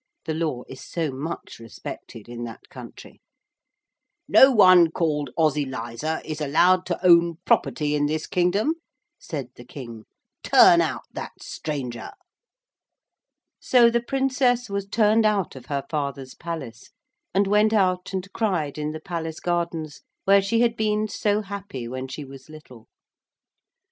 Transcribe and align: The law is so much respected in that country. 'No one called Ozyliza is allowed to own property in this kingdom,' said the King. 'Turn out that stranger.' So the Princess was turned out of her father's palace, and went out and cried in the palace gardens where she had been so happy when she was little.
The 0.25 0.33
law 0.33 0.63
is 0.67 0.83
so 0.83 1.11
much 1.11 1.59
respected 1.59 2.27
in 2.27 2.43
that 2.45 2.69
country. 2.69 3.21
'No 4.27 4.49
one 4.49 4.89
called 4.89 5.29
Ozyliza 5.37 6.25
is 6.25 6.41
allowed 6.41 6.87
to 6.87 7.05
own 7.05 7.35
property 7.45 7.93
in 7.93 8.07
this 8.07 8.25
kingdom,' 8.25 8.73
said 9.19 9.49
the 9.57 9.63
King. 9.63 10.05
'Turn 10.41 10.81
out 10.81 11.03
that 11.11 11.33
stranger.' 11.43 12.13
So 13.59 13.91
the 13.91 14.01
Princess 14.01 14.71
was 14.71 14.87
turned 14.87 15.23
out 15.23 15.55
of 15.55 15.67
her 15.67 15.85
father's 15.87 16.33
palace, 16.33 16.89
and 17.31 17.45
went 17.45 17.71
out 17.71 18.11
and 18.11 18.27
cried 18.33 18.79
in 18.79 18.93
the 18.93 18.99
palace 19.01 19.39
gardens 19.39 20.01
where 20.23 20.41
she 20.41 20.61
had 20.61 20.75
been 20.75 21.07
so 21.07 21.43
happy 21.43 21.87
when 21.87 22.07
she 22.07 22.25
was 22.25 22.49
little. 22.49 22.87